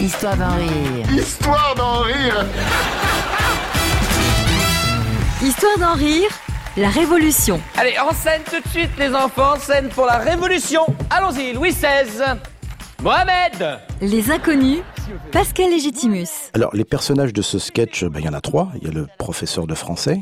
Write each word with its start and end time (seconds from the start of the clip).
Histoire 0.00 0.36
d'en 0.36 0.54
rire. 0.56 1.12
Histoire 1.12 1.74
d'en 1.76 2.00
rire 2.02 2.46
Histoire 5.42 5.78
d'en 5.78 5.94
rire, 5.94 6.30
la 6.76 6.88
Révolution. 6.88 7.60
Allez, 7.76 7.96
en 7.98 8.12
scène 8.12 8.42
tout 8.48 8.60
de 8.60 8.68
suite, 8.68 8.90
les 8.98 9.12
enfants, 9.14 9.54
en 9.54 9.58
scène 9.58 9.88
pour 9.88 10.06
la 10.06 10.18
Révolution. 10.18 10.82
Allons-y, 11.10 11.52
Louis 11.52 11.70
XVI. 11.70 12.38
Mohamed 13.02 13.80
Les 14.00 14.30
inconnus, 14.30 14.80
Pascal 15.32 15.70
Légitimus. 15.70 16.28
Alors, 16.54 16.74
les 16.74 16.84
personnages 16.84 17.32
de 17.32 17.42
ce 17.42 17.58
sketch, 17.58 18.04
ben, 18.04 18.20
il 18.20 18.26
y 18.26 18.28
en 18.28 18.34
a 18.34 18.40
trois. 18.40 18.68
Il 18.80 18.86
y 18.86 18.90
a 18.90 18.92
le 18.92 19.08
professeur 19.18 19.66
de 19.66 19.74
français, 19.74 20.20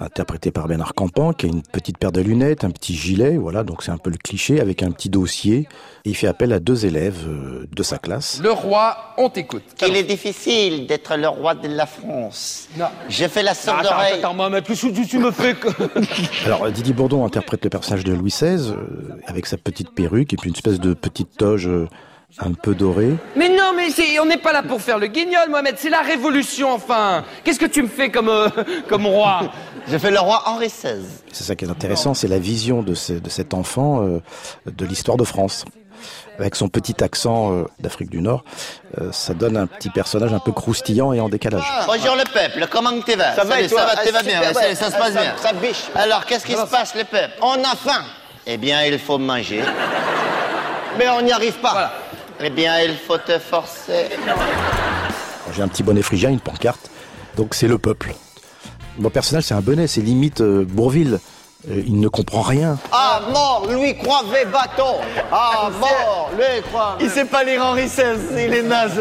interprété 0.00 0.50
par 0.50 0.68
Bernard 0.68 0.94
Campan, 0.94 1.32
qui 1.32 1.46
a 1.46 1.48
une 1.48 1.62
petite 1.62 1.98
paire 1.98 2.12
de 2.12 2.20
lunettes, 2.20 2.64
un 2.64 2.70
petit 2.70 2.94
gilet, 2.94 3.36
voilà, 3.36 3.62
donc 3.64 3.82
c'est 3.82 3.90
un 3.90 3.98
peu 3.98 4.10
le 4.10 4.16
cliché, 4.16 4.60
avec 4.60 4.82
un 4.82 4.90
petit 4.90 5.08
dossier. 5.08 5.68
Et 6.04 6.10
il 6.10 6.16
fait 6.16 6.26
appel 6.26 6.52
à 6.52 6.60
deux 6.60 6.86
élèves 6.86 7.26
euh, 7.28 7.66
de 7.70 7.82
sa 7.82 7.98
classe. 7.98 8.40
Le 8.42 8.50
roi, 8.50 8.96
on 9.18 9.28
t'écoute. 9.28 9.62
Il 9.86 9.96
est 9.96 10.02
difficile 10.02 10.86
d'être 10.86 11.16
le 11.16 11.28
roi 11.28 11.54
de 11.54 11.68
la 11.68 11.86
France. 11.86 12.68
Non. 12.76 12.86
J'ai 13.08 13.28
fait 13.28 13.42
la 13.42 13.54
sourde 13.54 13.78
Attends, 13.80 13.94
oreille. 13.94 14.12
attends, 14.14 14.28
attends, 14.28 14.34
Mohamed, 14.34 14.64
qu'est-ce 14.64 14.86
que 14.86 15.06
tu 15.08 15.18
me 15.18 15.30
fais 15.30 15.54
que... 15.54 15.68
Alors, 16.46 16.70
Didier 16.70 16.92
Bourdon 16.94 17.24
interprète 17.24 17.62
le 17.64 17.70
personnage 17.70 18.04
de 18.04 18.12
Louis 18.14 18.30
XVI, 18.30 18.70
euh, 18.70 19.16
avec 19.26 19.46
sa 19.46 19.56
petite 19.56 19.94
perruque 19.94 20.32
et 20.32 20.36
puis 20.36 20.48
une 20.48 20.56
espèce 20.56 20.80
de 20.80 20.94
petite 20.94 21.36
toge 21.36 21.68
euh, 21.68 21.86
un 22.38 22.52
peu 22.52 22.74
dorée. 22.74 23.14
Mais 23.36 23.51
mais 23.86 23.90
c'est- 23.90 24.18
on 24.18 24.26
n'est 24.26 24.36
pas 24.38 24.52
là 24.52 24.62
pour 24.62 24.80
faire 24.80 24.98
le 24.98 25.06
guignol, 25.08 25.48
Mohamed, 25.50 25.76
c'est 25.78 25.90
la 25.90 26.00
Révolution, 26.02 26.72
enfin. 26.72 27.24
Qu'est-ce 27.44 27.58
que 27.58 27.66
tu 27.66 27.82
me 27.82 27.88
fais 27.88 28.10
comme, 28.10 28.28
euh, 28.28 28.48
comme 28.88 29.06
roi 29.06 29.40
J'ai 29.88 29.98
fait 29.98 30.10
le 30.10 30.20
roi 30.20 30.42
Henri 30.46 30.68
XVI. 30.68 31.02
C'est 31.32 31.44
ça 31.44 31.56
qui 31.56 31.64
est 31.64 31.70
intéressant, 31.70 32.14
c'est 32.14 32.28
la 32.28 32.38
vision 32.38 32.82
de, 32.82 32.94
ce- 32.94 33.12
de 33.14 33.28
cet 33.28 33.54
enfant 33.54 34.02
euh, 34.02 34.20
de 34.66 34.84
l'histoire 34.86 35.16
de 35.16 35.24
France. 35.24 35.64
Avec 36.38 36.56
son 36.56 36.68
petit 36.68 37.04
accent 37.04 37.52
euh, 37.52 37.64
d'Afrique 37.78 38.10
du 38.10 38.20
Nord, 38.22 38.42
euh, 39.00 39.12
ça 39.12 39.34
donne 39.34 39.56
un 39.56 39.66
petit 39.66 39.90
personnage 39.90 40.32
un 40.32 40.38
peu 40.40 40.50
croustillant 40.50 41.12
et 41.12 41.20
en 41.20 41.28
décalage. 41.28 41.62
Bonjour 41.86 42.16
le 42.16 42.24
peuple, 42.24 42.66
comment 42.70 42.90
tu 43.06 43.14
vas 43.14 43.34
Ça 43.36 43.44
va 43.44 43.60
et 43.60 43.68
Salut, 43.68 43.68
toi? 43.68 43.80
ça 43.80 44.10
va, 44.10 44.18
Ah, 44.18 44.22
bien, 44.22 44.42
ça, 44.52 44.60
ouais. 44.60 44.74
ça 44.74 44.90
se 44.90 44.96
Ah, 44.96 44.98
passe 44.98 45.12
ça- 45.14 45.20
bien. 45.20 45.34
ça 45.40 45.52
biche. 45.52 45.82
Alors, 45.94 46.24
qu'est-ce 46.24 46.44
qui 46.46 46.52
se 46.56 46.66
passe, 46.66 46.94
le 46.96 47.04
peuple? 47.04 47.34
On 47.42 47.54
a 47.62 47.76
faim. 47.76 48.02
Eh 48.46 48.56
bien, 48.56 48.82
il 48.84 48.98
faut 48.98 49.18
manger. 49.18 49.62
Mais 50.98 51.08
on 51.10 51.20
n'y 51.22 51.30
arrive 51.32 51.58
pas. 51.58 51.92
Eh 52.44 52.50
bien, 52.50 52.80
il 52.80 52.96
faut 52.96 53.18
te 53.18 53.38
forcer. 53.38 54.08
J'ai 55.54 55.62
un 55.62 55.68
petit 55.68 55.82
bonnet 55.84 56.02
phrygien, 56.02 56.30
une 56.30 56.40
pancarte, 56.40 56.90
donc 57.36 57.54
c'est 57.54 57.68
le 57.68 57.78
peuple. 57.78 58.14
Mon 58.98 59.10
personnage, 59.10 59.44
c'est 59.44 59.54
un 59.54 59.60
bonnet, 59.60 59.86
c'est 59.86 60.00
limite 60.00 60.40
euh, 60.40 60.64
Bourville. 60.64 61.20
Euh, 61.70 61.82
il 61.86 62.00
ne 62.00 62.08
comprend 62.08 62.42
rien. 62.42 62.78
Ah, 62.90 63.22
mort, 63.30 63.66
Louis 63.70 63.96
Croivet 63.96 64.46
bâton. 64.46 64.96
Ah, 65.30 65.70
mort, 65.78 66.30
Louis 66.36 66.62
Croivet. 66.68 67.04
Il 67.04 67.10
sait 67.10 67.24
pas 67.26 67.44
lire 67.44 67.64
Henri 67.64 67.84
XVI, 67.86 68.16
il 68.32 68.52
est 68.54 68.62
naze. 68.62 69.00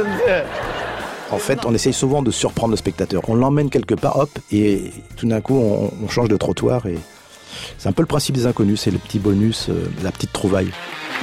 En 1.32 1.40
fait, 1.40 1.66
on 1.66 1.74
essaye 1.74 1.94
souvent 1.94 2.22
de 2.22 2.30
surprendre 2.30 2.72
le 2.72 2.78
spectateur. 2.78 3.24
On 3.28 3.34
l'emmène 3.34 3.70
quelque 3.72 3.96
part, 3.96 4.20
hop, 4.20 4.30
et 4.52 4.92
tout 5.16 5.28
d'un 5.28 5.42
coup, 5.42 5.56
on, 5.58 5.92
on 6.04 6.10
change 6.10 6.30
de 6.30 6.38
trottoir. 6.38 6.86
Et 6.86 7.00
c'est 7.80 7.90
un 7.90 7.94
peu 7.94 8.04
le 8.04 8.08
principe 8.08 8.36
des 8.36 8.46
inconnus, 8.46 8.82
c'est 8.82 8.92
le 8.92 9.00
petit 9.00 9.18
bonus, 9.18 9.70
euh, 9.70 9.90
la 10.04 10.12
petite 10.12 10.32
trouvaille. 10.32 10.72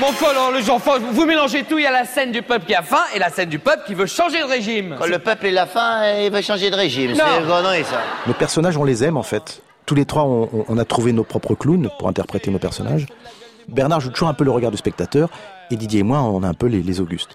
Bon, 0.01 0.07
quoi, 0.19 0.31
alors, 0.31 0.53
les 0.53 0.71
enfants, 0.71 0.93
vous 1.01 1.27
mélangez 1.27 1.65
tout, 1.65 1.77
il 1.79 1.83
y 1.83 1.87
a 1.87 1.91
la 1.91 2.05
scène 2.05 2.31
du 2.31 2.43
peuple 2.43 2.67
qui 2.67 2.75
a 2.75 2.83
faim 2.83 3.03
et 3.15 3.19
la 3.19 3.31
scène 3.31 3.49
du 3.49 3.59
peuple 3.59 3.83
qui 3.87 3.95
veut 3.95 4.07
changer 4.07 4.39
de 4.39 4.45
régime. 4.45 4.95
Quand 4.99 5.07
le 5.09 5.19
peuple 5.19 5.47
il 5.49 5.59
a 5.59 5.67
faim, 5.67 6.03
il 6.25 6.31
veut 6.31 6.41
changer 6.41 6.71
de 6.71 6.77
régime. 6.77 7.13
Non. 7.13 7.25
C'est 7.35 7.41
une 7.43 7.47
connerie, 7.49 7.85
ça. 7.85 8.01
Nos 8.27 8.33
personnages, 8.35 8.77
on 8.77 8.85
les 8.85 9.03
aime 9.03 9.17
en 9.17 9.25
fait. 9.25 9.61
Tous 9.87 9.97
les 9.97 10.05
trois, 10.05 10.23
on, 10.23 10.49
on- 10.53 10.65
on 10.69 10.79
a 10.79 10.85
trouvé 10.85 11.13
nos 11.13 11.25
propres 11.25 11.55
clowns 11.57 11.91
pour 11.99 12.09
interpréter 12.09 12.51
nos 12.53 12.61
personnages. 12.61 13.07
Bernard 13.69 14.01
joue 14.01 14.11
toujours 14.11 14.29
un 14.29 14.35
peu 14.35 14.45
le 14.45 14.53
regard 14.53 14.71
du 14.71 14.77
spectateur, 14.77 15.31
et 15.71 15.77
Didier 15.77 16.01
et 16.01 16.05
moi, 16.05 16.21
on 16.21 16.43
a 16.45 16.49
un 16.49 16.55
peu 16.55 16.67
les, 16.67 16.81
les 16.83 17.01
Augustes. 17.01 17.31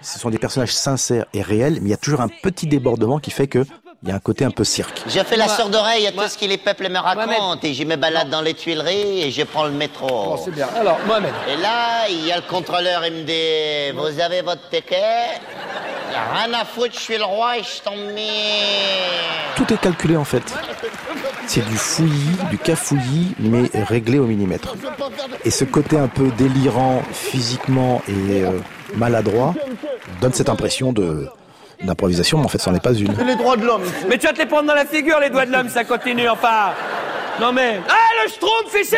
Ce 0.00 0.18
sont 0.18 0.30
des 0.30 0.38
personnages 0.38 0.72
sincères 0.72 1.24
et 1.34 1.42
réels, 1.42 1.78
mais 1.82 1.88
il 1.88 1.90
y 1.90 1.94
a 1.94 1.98
toujours 1.98 2.20
un 2.20 2.28
petit 2.28 2.66
débordement 2.68 3.18
qui 3.18 3.30
fait 3.32 3.48
que 3.48 3.64
il 4.04 4.10
y 4.10 4.12
a 4.12 4.16
un 4.16 4.20
côté 4.20 4.44
un 4.44 4.50
peu 4.50 4.64
cirque. 4.64 5.02
J'ai 5.06 5.24
fait 5.24 5.36
la 5.36 5.48
sourde 5.48 5.74
oreille 5.74 6.06
à 6.06 6.12
tout 6.12 6.28
ce 6.28 6.36
que 6.36 6.44
les 6.44 6.58
peuples 6.58 6.90
me 6.90 6.98
racontent 6.98 7.26
Mohamed. 7.26 7.64
et 7.64 7.72
je 7.72 7.84
me 7.84 7.96
balade 7.96 8.28
dans 8.28 8.42
les 8.42 8.52
Tuileries 8.52 9.22
et 9.22 9.30
je 9.30 9.42
prends 9.44 9.64
le 9.64 9.70
métro. 9.70 10.38
C'est 10.44 10.50
bien. 10.50 10.68
Alors, 10.78 10.98
Mohamed. 11.06 11.32
Et 11.48 11.56
là, 11.56 12.06
il 12.10 12.26
y 12.26 12.30
a 12.30 12.36
le 12.36 12.42
contrôleur, 12.42 13.06
il 13.06 13.12
me 13.14 13.22
dit 13.22 13.96
Vous 13.98 14.20
avez 14.20 14.42
votre 14.42 14.68
ticket? 14.68 15.40
Il 16.10 16.16
a 16.16 16.44
rien 16.44 16.52
à 16.52 16.66
foutre, 16.66 16.92
je 16.92 17.00
suis 17.00 17.16
le 17.16 17.24
roi 17.24 17.56
et 17.56 17.62
je 17.62 17.80
t'en 17.82 17.96
mets. 17.96 19.54
Tout 19.56 19.72
est 19.72 19.78
calculé 19.80 20.16
en 20.16 20.24
fait. 20.24 20.42
C'est 21.46 21.66
du 21.66 21.76
fouillis, 21.76 22.36
du 22.50 22.58
cafouillis, 22.58 23.34
mais 23.38 23.70
réglé 23.84 24.18
au 24.18 24.26
millimètre. 24.26 24.74
Et 25.46 25.50
ce 25.50 25.64
côté 25.64 25.98
un 25.98 26.08
peu 26.08 26.30
délirant 26.36 27.02
physiquement 27.10 28.02
et 28.06 28.42
euh, 28.42 28.50
maladroit 28.96 29.54
donne 30.20 30.32
cette 30.34 30.50
impression 30.50 30.92
de 30.92 31.26
d'improvisation, 31.82 32.38
mais 32.38 32.44
en 32.44 32.48
fait, 32.48 32.58
c'en 32.58 32.74
est 32.74 32.82
pas 32.82 32.94
une. 32.94 33.14
Les 33.26 33.36
droits 33.36 33.56
de 33.56 33.64
l'homme. 33.64 33.82
Mais 34.08 34.18
tu 34.18 34.26
vas 34.26 34.32
te 34.32 34.38
les 34.38 34.46
prendre 34.46 34.66
dans 34.66 34.74
la 34.74 34.86
figure, 34.86 35.18
les 35.20 35.30
doigts 35.30 35.46
de 35.46 35.52
l'homme, 35.52 35.68
ça 35.68 35.84
continue, 35.84 36.28
enfin. 36.28 36.72
Non 37.40 37.52
mais... 37.52 37.80
Ah, 37.88 38.22
le 38.22 38.30
schtroumpf 38.30 38.80
ici 38.80 38.96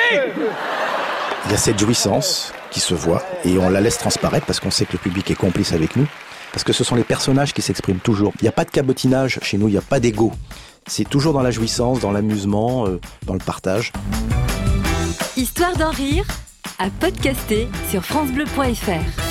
Il 1.46 1.50
y 1.50 1.54
a 1.54 1.56
cette 1.56 1.78
jouissance 1.78 2.52
qui 2.70 2.80
se 2.80 2.92
voit 2.92 3.22
et 3.44 3.56
on 3.58 3.70
la 3.70 3.80
laisse 3.80 3.98
transparaître 3.98 4.44
parce 4.44 4.60
qu'on 4.60 4.70
sait 4.70 4.84
que 4.84 4.92
le 4.92 4.98
public 4.98 5.30
est 5.30 5.36
complice 5.36 5.72
avec 5.72 5.96
nous. 5.96 6.06
Parce 6.52 6.64
que 6.64 6.72
ce 6.72 6.84
sont 6.84 6.94
les 6.96 7.04
personnages 7.04 7.52
qui 7.52 7.62
s'expriment 7.62 7.98
toujours. 7.98 8.32
Il 8.40 8.44
n'y 8.44 8.48
a 8.48 8.52
pas 8.52 8.64
de 8.64 8.70
cabotinage 8.70 9.38
chez 9.42 9.58
nous, 9.58 9.68
il 9.68 9.72
n'y 9.72 9.78
a 9.78 9.82
pas 9.82 10.00
d'ego. 10.00 10.32
C'est 10.86 11.08
toujours 11.08 11.32
dans 11.32 11.42
la 11.42 11.50
jouissance, 11.50 12.00
dans 12.00 12.12
l'amusement, 12.12 12.86
euh, 12.86 13.00
dans 13.24 13.34
le 13.34 13.40
partage. 13.40 13.92
Histoire 15.36 15.76
d'en 15.76 15.90
rire, 15.90 16.24
à 16.78 16.88
podcaster 16.90 17.68
sur 17.90 18.04
FranceBleu.fr. 18.04 19.25